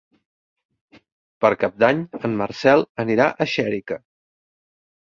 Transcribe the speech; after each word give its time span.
Per 1.45 1.51
Cap 1.65 1.77
d'Any 1.85 2.03
en 2.23 2.35
Marcel 2.41 2.85
anirà 3.07 3.31
a 3.47 3.51
Xèrica. 3.55 4.03